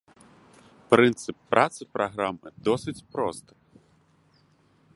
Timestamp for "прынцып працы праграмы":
0.93-2.49